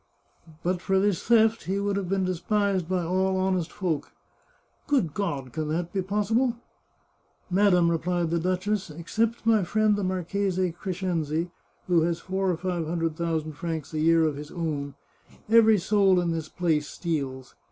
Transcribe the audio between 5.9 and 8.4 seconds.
be possible?"" Madam," replied the